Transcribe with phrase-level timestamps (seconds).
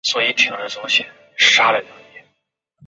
[0.11, 1.05] 父宁阳侯陈
[1.37, 1.85] 懋。